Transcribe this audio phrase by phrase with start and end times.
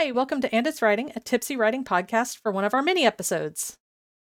[0.00, 3.04] Hi, welcome to And It's Writing, a tipsy writing podcast for one of our mini
[3.04, 3.76] episodes.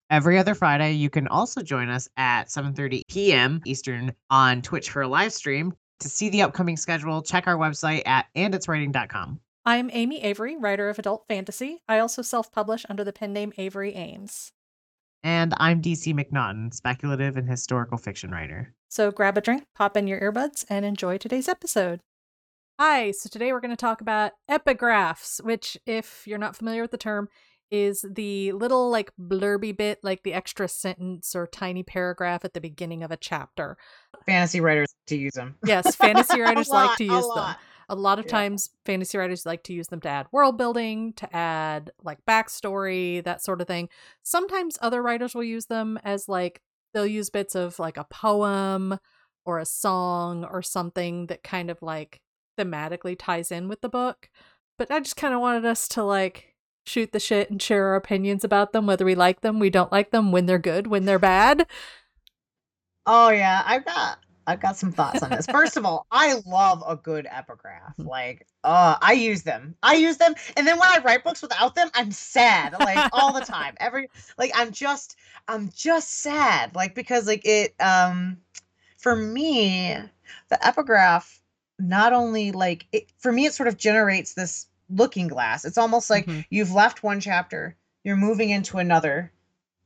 [0.09, 3.61] Every other Friday, you can also join us at 7:30 p.m.
[3.65, 5.73] Eastern on Twitch for a live stream.
[6.01, 9.39] To see the upcoming schedule, check our website at anditswriting.com.
[9.63, 11.81] I'm Amy Avery, writer of adult fantasy.
[11.87, 14.51] I also self-publish under the pen name Avery Ames.
[15.23, 18.73] And I'm DC McNaughton, speculative and historical fiction writer.
[18.89, 22.01] So grab a drink, pop in your earbuds, and enjoy today's episode.
[22.79, 26.91] Hi, so today we're going to talk about epigraphs, which, if you're not familiar with
[26.91, 27.27] the term,
[27.69, 32.61] is the little like blurby bit, like the extra sentence or tiny paragraph at the
[32.61, 33.77] beginning of a chapter.
[34.25, 35.57] Fantasy writers to use them.
[35.61, 37.55] Yes, fantasy writers like lot, to a use them.
[37.89, 38.31] A lot of Yeah.
[38.31, 43.21] times, fantasy writers like to use them to add world building, to add like backstory,
[43.25, 43.89] that sort of thing.
[44.23, 46.61] Sometimes other writers will use them as like
[46.93, 48.99] they'll use bits of like a poem
[49.43, 52.21] or a song or something that kind of like
[52.59, 54.29] thematically ties in with the book.
[54.77, 57.95] But I just kind of wanted us to like shoot the shit and share our
[57.95, 61.05] opinions about them, whether we like them, we don't like them, when they're good, when
[61.05, 61.67] they're bad.
[63.05, 65.45] Oh yeah, I've got I've got some thoughts on this.
[65.51, 67.95] First of all, I love a good epigraph.
[67.97, 68.07] Mhm.
[68.07, 69.75] Like, uh, I use them.
[69.83, 72.73] I use them, and then when I write books without them, I'm sad.
[72.79, 73.75] Like all the time.
[73.79, 75.15] Every like I'm just
[75.47, 76.75] I'm just sad.
[76.75, 78.37] Like because like it um
[78.97, 79.95] for me,
[80.49, 81.41] the epigraph
[81.79, 85.65] not only like it for me it sort of generates this looking glass.
[85.65, 86.45] It's almost like Mhm.
[86.49, 89.31] you've left one chapter, you're moving into another,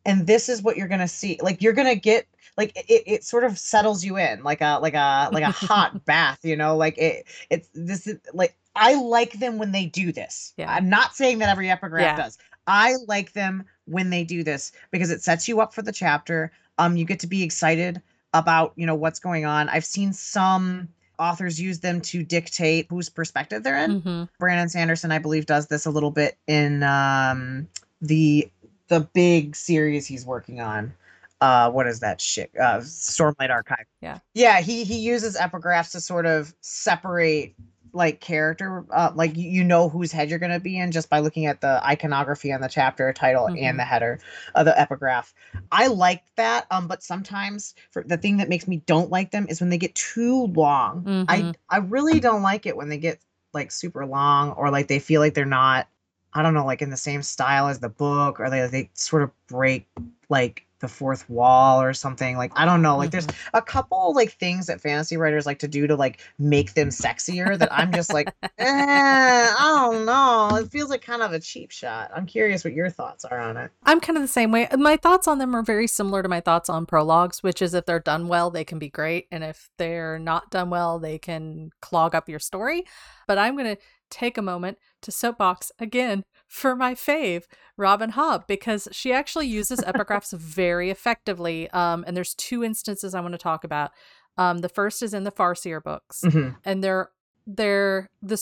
[0.06, 1.40] and this is what you're gonna see.
[1.42, 2.28] Like you're gonna get
[2.58, 6.06] like it, it sort of settles you in like a like a like a hot
[6.06, 10.12] bath, you know, like it it's this is like I like them when they do
[10.12, 10.54] this.
[10.58, 10.72] Yeah.
[10.72, 12.24] I'm not saying that every epigraph Yeah.
[12.24, 12.38] does.
[12.66, 16.52] I like them when they do this because it sets you up for the chapter.
[16.78, 18.02] Um, you get to be excited
[18.34, 19.70] about you know what's going on.
[19.70, 20.88] I've seen some
[21.20, 24.00] authors use them to dictate whose perspective they're in.
[24.00, 27.68] hmm Brandon Sanderson, I believe, does this a little bit in um,
[28.02, 28.50] the
[28.88, 30.94] the big series he's working on.
[31.42, 32.52] Uh, what is that shit?
[32.58, 33.86] Uh, Stormlight Archive.
[34.02, 34.20] Yeah.
[34.34, 34.62] yeah.
[34.62, 37.54] He he uses epigraphs to sort of separate
[37.94, 41.46] like character, uh, like you, know whose head you're gonna be in just by looking
[41.46, 43.64] at the iconography on the chapter title Mhm.
[43.64, 44.20] and the header
[44.56, 45.34] of the epigraph.
[45.72, 49.46] I like that, um, but sometimes for the thing that makes me don't like them
[49.50, 51.26] is when they get too long.
[51.28, 51.56] I Mhm.
[51.70, 53.20] I really don't like it when they get
[53.54, 55.88] like super long or like they feel like they're not
[56.34, 59.22] I don't know like in the same style as the book or they they sort
[59.24, 59.88] of break
[60.30, 64.34] like the fourth wall or something like I don't know like there's a couple like
[64.34, 68.14] things that fantasy writers like to do to like make them sexier that I'm just
[68.14, 72.64] like eh, I don't know it feels like kind of a cheap shot I'm curious
[72.64, 74.68] what your thoughts are on it I'm kind of the same way.
[74.78, 77.86] My thoughts on them are very similar to my thoughts on prologues, which is if
[77.86, 79.28] they're done well, they can be great.
[79.32, 82.86] And if they're not done well, they can clog up your story.
[83.28, 83.82] But I'm going to
[84.14, 87.44] take a moment to soapbox again for my fave,
[87.78, 91.70] Robin Hobb, because she actually uses epigraphs very effectively.
[91.72, 93.92] Um, and there's two instances I want to talk about.
[94.38, 96.58] Um, the first is in the Farseer books Mhm.
[96.66, 97.10] and they're
[97.46, 98.38] they're the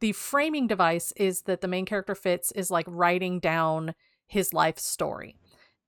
[0.00, 3.94] the framing device is that the main character Fitz is like writing down
[4.26, 5.36] his life story.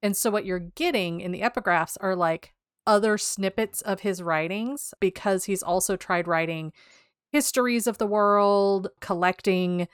[0.02, 2.52] And so what you're getting in the epigraphs are like
[2.86, 6.72] other snippets of his writings because he's also tried writing
[7.32, 9.88] histories of the world, collecting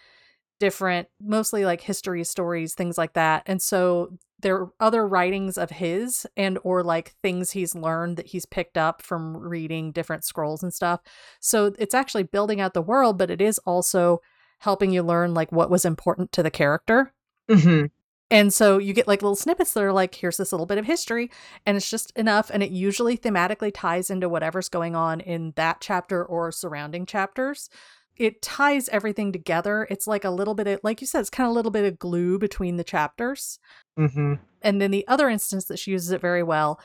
[0.60, 3.42] different mostly like history stories, things like that.
[3.46, 4.10] And so
[4.40, 8.78] there are other writings of his and or like things he's learned that he's picked
[8.78, 11.00] up from reading different scrolls and stuff.
[11.40, 14.20] So it's actually building out the world, but it is also
[14.60, 17.12] helping you learn like what was important to the character.
[17.50, 17.90] Mhm.
[18.30, 20.84] And so you get like little snippets that are like, here's this little bit of
[20.84, 21.30] history,
[21.64, 22.50] and it's just enough.
[22.52, 27.70] And it usually thematically ties into whatever's going on in that chapter or surrounding chapters.
[28.16, 29.86] It ties everything together.
[29.90, 31.84] It's like a little bit of, like you said, it's kind of a little bit
[31.84, 33.58] of glue between the chapters.
[33.98, 34.40] Mhm.
[34.62, 36.80] And then the other instance that she uses it very well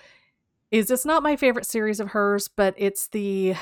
[0.69, 3.55] is it's not my favorite series of hers, but it's the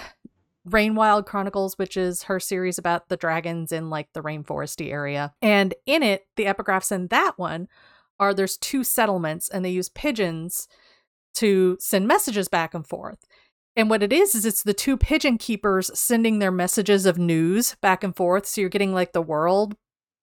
[0.65, 5.33] Rain Wild Chronicles, which is her series about the dragons in like the rainforesty area.
[5.41, 7.67] And in it, the epigraphs in that one
[8.19, 10.67] are there's two settlements and they use pigeons
[11.35, 13.19] to send messages back and forth.
[13.75, 17.75] And what it is is it's the two pigeon keepers sending their messages of news
[17.81, 18.45] back and forth.
[18.45, 19.75] So you're getting like the world,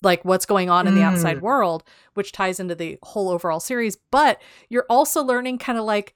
[0.03, 1.43] like what's going on in the outside Mm.
[1.43, 3.97] world, which ties into the whole overall series.
[4.11, 6.13] But you're also learning kind of like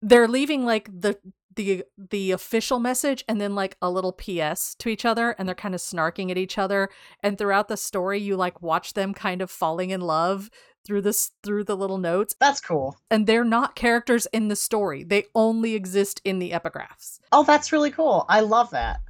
[0.00, 1.18] they're leaving like the
[1.56, 5.54] the the official message and then like a little ps to each other and they're
[5.54, 6.88] kind of snarking at each other
[7.24, 10.48] and throughout the story you like watch them kind of falling in love
[10.86, 12.96] through this through the little notes That's cool.
[13.10, 17.72] and they're not characters in the story they only exist in the epigraphs Oh, that's
[17.72, 18.26] really cool.
[18.28, 19.00] I love that.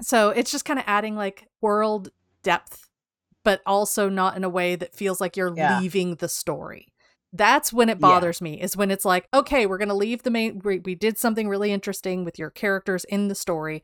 [0.00, 2.10] so it's just kind of adding like world
[2.44, 2.88] depth
[3.44, 5.80] but also not in a way that feels like you're Yeah.
[5.80, 6.92] leaving the story.
[7.32, 8.08] That's when it Yeah.
[8.08, 10.94] bothers me, is when it's like, okay, we're going to leave the main, we, we
[10.94, 13.82] did something really interesting with your characters in the story.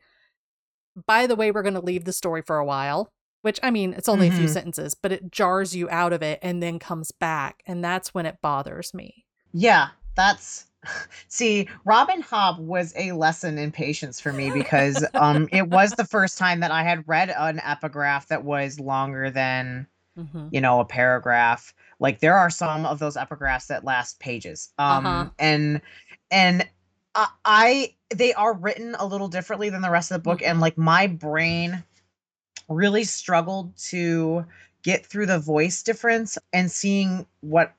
[1.05, 3.11] By the way, we're going to leave the story for a while,
[3.41, 4.51] which I mean, it's only a few Mhm.
[4.53, 7.61] sentences, but it jars you out of it and then comes back.
[7.65, 9.25] And that's when it bothers me.
[9.53, 10.65] Yeah, that's
[11.27, 16.05] see, Robin Hobb was a lesson in patience for me because um it was the
[16.05, 20.79] first time that I had read an epigraph that was longer than, hmm you know,
[20.79, 21.73] a paragraph.
[21.99, 24.69] Like there are some of those epigraphs that last pages.
[24.77, 25.29] Um Uh-huh.
[25.39, 25.81] and
[26.31, 26.67] and
[27.15, 30.59] I, I they are written a little differently than the rest of the book and
[30.59, 31.83] like my brain
[32.69, 34.45] really struggled to
[34.83, 37.73] get through the voice difference and seeing what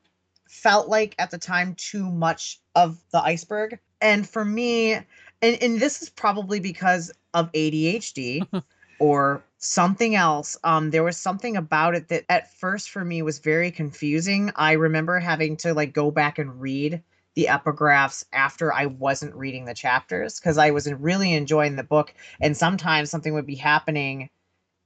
[0.48, 3.78] felt like at the time too much of the iceberg.
[4.00, 5.06] And for me, and,
[5.42, 8.46] and this is probably because of ADHD
[8.98, 10.56] or something else.
[10.64, 14.52] Um, there was something about it that at first for me was very confusing.
[14.56, 17.02] I remember having to like go back and read
[17.34, 22.14] the epigraphs after I wasn't reading the chapters because I was really enjoying the book.
[22.40, 24.30] And sometimes something would be happening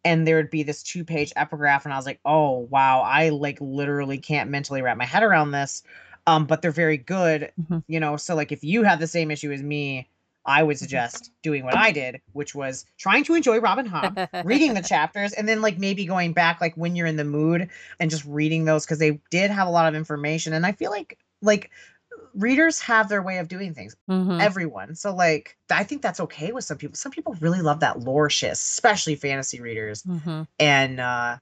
[0.04, 3.28] and there would be this two page epigraph and i was like oh wow i
[3.30, 5.82] like literally can't mentally wrap my head around this
[6.26, 7.82] um but they're very good Mhm.
[7.86, 10.08] you know so like if you have the same issue as me
[10.46, 14.74] i would suggest doing what i did which was trying to enjoy robin hobb reading
[14.74, 18.10] the chapters and then like maybe going back like when you're in the mood and
[18.10, 21.18] just reading those because they did have a lot of information and i feel like
[21.42, 21.70] like
[22.34, 24.40] readers have their way of doing things Mhm.
[24.40, 24.94] everyone.
[24.94, 26.96] So like I think that's okay with some people.
[26.96, 30.02] Some people really love that lore shit, especially fantasy readers.
[30.04, 30.46] Mhm.
[30.58, 31.38] And uh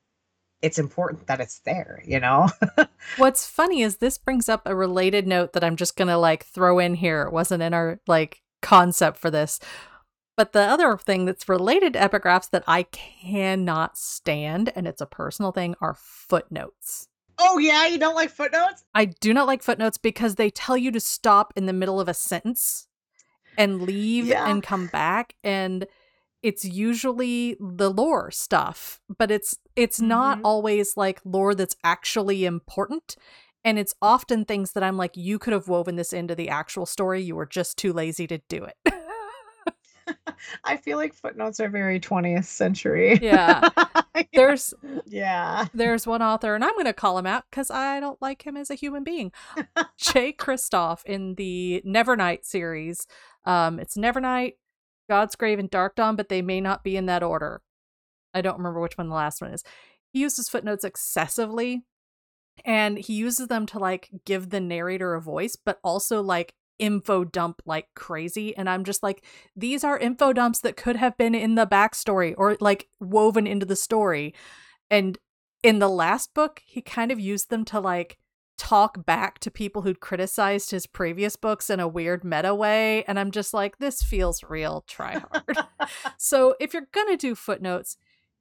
[0.62, 2.48] it's important that it's there, you know?
[3.16, 6.44] What's funny is this brings up a related note that I'm just going to like
[6.44, 7.22] throw in here.
[7.22, 9.60] It wasn't in our like concept for this.
[10.36, 15.06] But the other thing that's related to epigraphs that I cannot stand, and it's a
[15.06, 17.08] personal thing, are footnotes.
[17.40, 18.84] oh yeah, you don't like footnotes?
[18.94, 22.08] I do not like footnotes because they tell you to stop in the middle of
[22.08, 22.88] a sentence
[23.56, 24.48] and leave Yeah.
[24.48, 25.86] and come back and
[26.42, 30.42] it's usually the lore stuff, but it's it's not Mhm.
[30.44, 33.16] always like lore that's actually important
[33.64, 36.86] and it's often things that I'm like you could have woven this into the actual
[36.86, 38.94] story, you were just too lazy to do it.
[40.64, 43.18] I feel like footnotes are very 20th century.
[43.22, 43.68] yeah.
[44.32, 44.74] There's
[45.06, 45.66] yeah.
[45.74, 48.56] there's one author, and I'm going to call him out because I don't like him
[48.56, 49.32] as a human being.
[49.96, 53.06] Jay Kristoff in the Nevernight series.
[53.44, 54.54] Um, it's Nevernight,
[55.10, 57.62] Godsgrave, and Darkdawn, but they may not be in that order.
[58.34, 59.62] I don't remember which one the last one is.
[60.12, 61.84] He uses footnotes excessively,
[62.64, 67.24] and he uses them to like give the narrator a voice, but also like info
[67.24, 68.56] dump like crazy.
[68.56, 69.24] And I'm just like,
[69.56, 73.66] these are info dumps that could have been in the backstory or like woven into
[73.66, 74.34] the story.
[74.90, 75.18] And
[75.62, 78.18] in the last book, he kind of used them to like
[78.56, 83.04] talk back to people who'd criticized his previous books in a weird meta way.
[83.04, 85.58] And I'm just like, this feels real, try hard.
[86.18, 87.96] so if you're gonna do footnotes,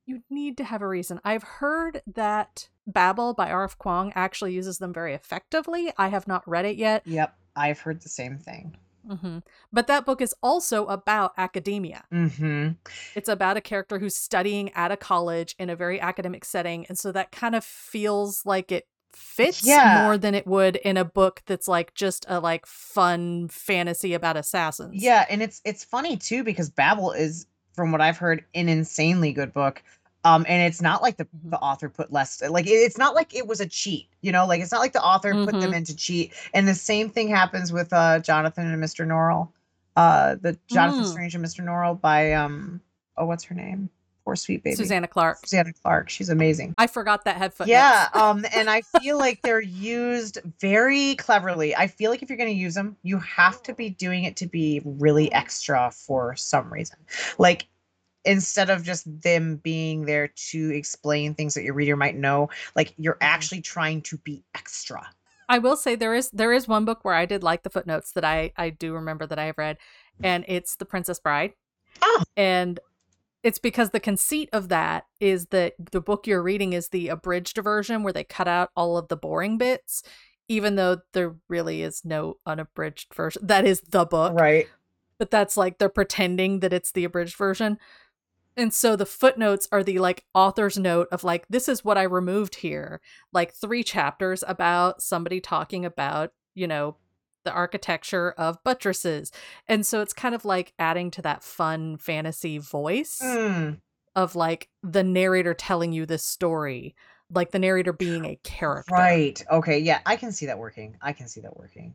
[0.07, 1.19] you need to have a reason.
[1.23, 3.77] I've heard that Babel by R.F.
[3.77, 5.91] Kuang actually uses them very effectively.
[5.97, 7.03] I have not read it yet.
[7.05, 8.77] Yep, I've heard the same thing.
[9.07, 9.39] hmm
[9.71, 12.05] But that book is also about academia.
[12.11, 12.69] Mm-hmm.
[13.15, 16.85] It's about a character who's studying at a college in a very academic setting.
[16.87, 20.01] And so that kind of feels like it fits Yeah.
[20.03, 24.37] more than it would in a book that's like just a like fun fantasy about
[24.37, 25.01] assassins.
[25.03, 29.31] Yeah, and it's it's funny too because Babel is, from what I've heard, an insanely
[29.33, 29.81] good book.
[30.27, 33.33] Um, and it's not like the, the author put less like it- it's not like
[33.35, 35.77] it was a cheat, you know, like it's not like the author put them Mhm.
[35.77, 36.33] in to cheat.
[36.53, 39.05] And the same thing happens with uh Jonathan and Mr.
[39.05, 39.49] Norrell.
[39.95, 41.11] Uh the Jonathan Mm.
[41.11, 41.63] Strange and Mr.
[41.63, 42.81] Norrell by um
[43.17, 43.89] oh what's her name?
[44.25, 44.75] Poor sweet baby.
[44.75, 45.39] Susanna Clarke.
[45.45, 46.09] Susanna Clarke.
[46.09, 46.75] She's amazing.
[46.77, 47.71] I forgot that had footnotes.
[47.71, 51.73] Yeah, um, and I feel like they're used very cleverly.
[51.73, 54.35] I feel like if you're going to use them, you have to be doing it
[54.37, 56.97] to be really extra for some reason.
[57.37, 57.67] Like
[58.27, 62.93] instead of just them being there to explain things that your reader might know, like
[62.97, 63.23] you're mm-hmm.
[63.23, 65.09] actually trying to be extra.
[65.49, 68.11] I will say there is there is one book where I did like the footnotes
[68.11, 69.77] that I I do remember that I have read,
[70.21, 71.53] and it's The Princess Bride.
[72.01, 72.23] Oh.
[72.35, 72.79] And
[73.43, 77.57] it's because the conceit of that is that the book you're reading is the abridged
[77.57, 80.03] version where they cut out all of the boring bits,
[80.49, 83.47] even though there really is no unabridged version.
[83.47, 84.37] That is the book.
[84.37, 84.67] Right.
[85.17, 87.77] But that's like they're pretending that it's the abridged version.
[88.57, 92.03] And so the footnotes are the like author's note of like, this is what I
[92.03, 92.99] removed here.
[93.31, 96.97] Like three chapters about somebody talking about, you know,
[97.45, 99.31] the architecture of buttresses.
[99.67, 103.21] And so it's kind of like adding to that fun fantasy voice.
[103.23, 103.79] Mm.
[104.15, 106.95] of like the narrator telling you this story,
[107.31, 108.91] like the narrator being a character.
[108.91, 109.41] Right.
[109.51, 109.77] Okay.
[109.77, 110.97] Yeah, I can see that working.
[111.01, 111.93] I can see that working.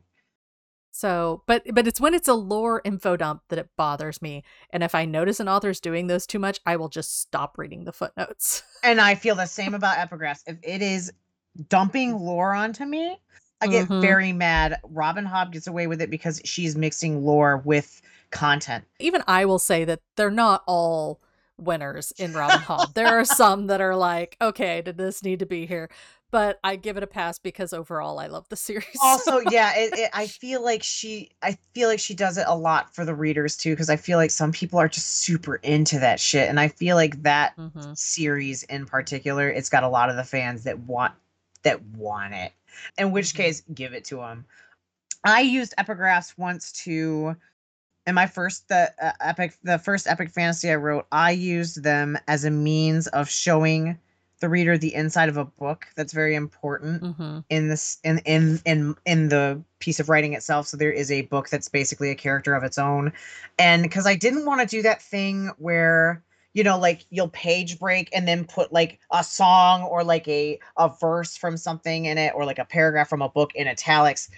[1.02, 4.44] So, but but it's when it's a lore info dump that it bothers me.
[4.70, 7.82] And if I notice an author's doing those too much, I will just stop reading
[7.82, 8.62] the footnotes.
[8.84, 10.44] And I feel the same about epigraphs.
[10.46, 11.12] If it is
[11.68, 13.18] dumping lore onto me,
[13.60, 14.00] I get Mhm.
[14.00, 14.78] very mad.
[14.84, 18.84] Robin Hobb gets away with it because she's mixing lore with content.
[19.00, 21.20] Even I will say that they're not all
[21.58, 22.94] winners in Robin Hobb.
[22.94, 25.90] There are some that are like, okay, did this need to be here?
[26.32, 28.98] But I give it a pass because overall I love the series.
[29.00, 32.56] Also, yeah, it, it, I feel like she, I feel like she does it a
[32.56, 35.98] lot for the readers too, because I feel like some people are just super into
[36.00, 37.96] that shit, and I feel like that Mhm.
[37.96, 41.14] series in particular, it's got a lot of the fans that want
[41.62, 42.52] that want it.
[42.98, 43.36] In which Mhm.
[43.36, 44.46] case, give it to them.
[45.24, 47.36] I used epigraphs once to
[48.06, 51.06] in my first the uh, epic the first epic fantasy I wrote.
[51.12, 53.98] I used them as a means of showing
[54.42, 55.86] the reader the inside of a book.
[55.96, 57.44] That's very important Mhm.
[57.48, 61.22] in this in in in in the piece of writing itself so there is a
[61.22, 63.12] book that's basically a character of its own
[63.58, 66.22] and because i didn't want to do that thing where
[66.54, 70.58] you know like you'll page break and then put like a song or like a
[70.76, 74.30] a verse from something in it or like a paragraph from a book in italics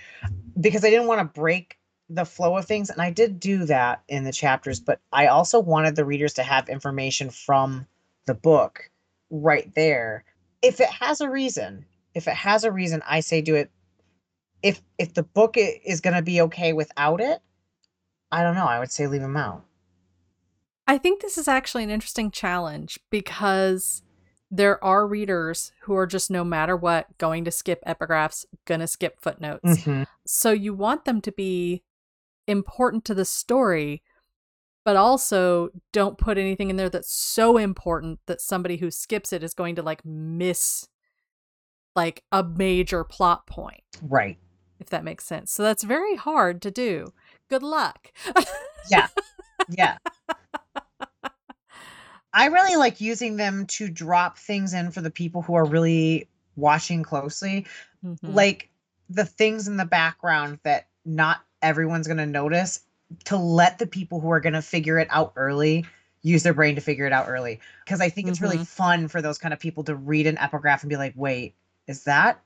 [0.61, 4.03] because i didn't want to break the flow of things and i did do that
[4.09, 7.87] in the chapters but i also wanted the readers to have information from
[8.27, 8.89] the book
[9.31, 10.25] right there
[10.63, 13.71] if it has a reason if it has a reason i say do it
[14.63, 17.41] if if the book is going to be okay without it
[18.31, 19.65] i don't know i would say leave them out
[20.87, 24.03] I think this is actually an interesting challenge because
[24.51, 29.19] there are readers who are just no matter what going to skip epigraphs, gonna skip
[29.21, 29.65] footnotes.
[29.65, 30.07] Mhm.
[30.27, 31.83] So you want them to be
[32.47, 34.03] important to the story,
[34.85, 39.43] but also don't put anything in there that's so important that somebody who skips it
[39.43, 40.89] is going to like miss
[41.97, 44.37] like a major plot point, right
[44.81, 45.53] if that makes sense.
[45.53, 47.13] So that's very hard to do.
[47.49, 48.13] Good luck.
[48.91, 49.07] yeah
[49.71, 49.97] yeah
[52.35, 56.29] i really like using them to drop things in for the people who are really
[56.57, 57.65] watching closely
[58.05, 58.19] Mhm.
[58.23, 58.69] like
[59.09, 62.81] the things in the background that not everyone's going to notice
[63.25, 65.85] to let the people who are going to figure it out early
[66.23, 67.61] use their brain to figure it out early.
[67.85, 68.67] Because i think it's really Mhm.
[68.67, 71.55] fun for those kind of people to read an epigraph and be like wait
[71.87, 72.41] is that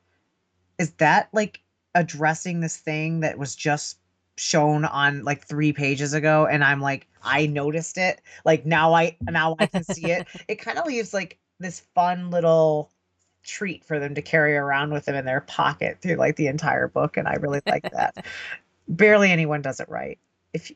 [0.79, 1.61] is that like
[1.95, 3.99] addressing this thing that was just
[4.37, 6.47] shown on like three pages ago?
[6.47, 8.21] And i'm like i noticed it.
[8.45, 10.27] Like now i now i can see it.
[10.49, 12.91] It kind of leaves like this fun little
[13.43, 16.87] treat for them to carry around with them in their pocket through like the entire
[16.89, 18.25] book and i really like that.
[18.89, 20.19] Barely anyone does it right
[20.55, 20.73] if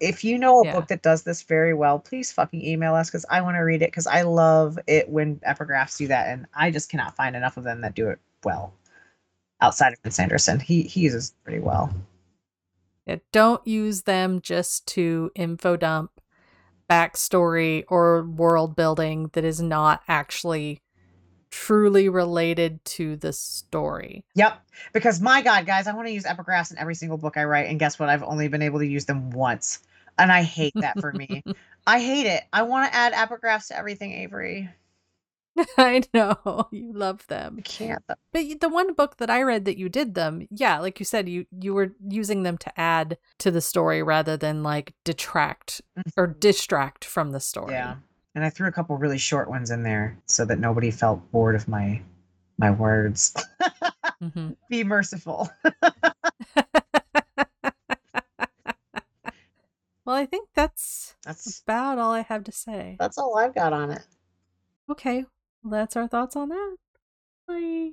[0.00, 0.72] if you know a Yeah.
[0.72, 3.82] book that does this very well please fucking email us because i want to read
[3.82, 7.58] it because i love it when epigraphs do that and i just cannot find enough
[7.58, 8.72] of them that do it well
[9.62, 10.60] outside of Brandon Sanderson.
[10.60, 11.94] He he uses it pretty well.
[13.06, 16.20] Yeah, don't use them just to info dump
[16.90, 20.82] backstory or world building that is not actually
[21.52, 24.24] truly related to the story.
[24.34, 24.60] Yep.
[24.92, 27.68] Because my God, guys, I want to use epigraphs in every single book I write,
[27.68, 28.08] and guess what?
[28.08, 29.80] I've only been able to use them once,
[30.18, 31.44] and I hate that for me.
[31.86, 32.42] I hate it.
[32.52, 34.70] I want to add epigraphs to everything, Avery.
[35.76, 37.60] I know you love them.
[37.62, 38.02] Can't.
[38.08, 38.14] though.
[38.32, 41.28] But the one book that I read that you did them, yeah, like you said,
[41.28, 45.82] you you were using them to add to the story rather than like detract
[46.16, 46.38] or mm-hmm.
[46.38, 47.72] distract from the story.
[47.72, 47.96] Yeah.
[48.34, 51.54] And I threw a couple really short ones in there so that nobody felt bored
[51.54, 52.00] of my
[52.58, 53.34] my words.
[54.22, 54.56] Mhm.
[54.70, 55.50] Be merciful.
[60.04, 62.96] well, I think that's That's about all I have to say.
[62.98, 64.02] that's all I've got on it.
[64.90, 65.24] Okay,
[65.62, 66.76] well, that's our thoughts on that.
[67.46, 67.90] Bye.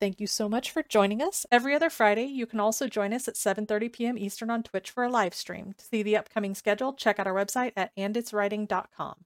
[0.00, 1.44] Thank you so much for joining us.
[1.50, 4.18] Every other Friday, you can also join us at 7:30 p.m.
[4.18, 5.74] Eastern on Twitch for a live stream.
[5.76, 9.24] To see the upcoming schedule, check out our website at anditswriting.com.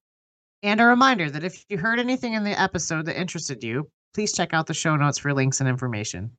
[0.62, 4.32] And a reminder that if you heard anything in the episode that interested you, please
[4.32, 6.36] check out the show notes for links and information.